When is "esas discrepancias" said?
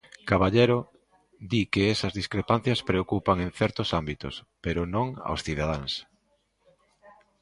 1.95-2.85